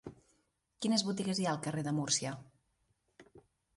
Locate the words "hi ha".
1.43-1.51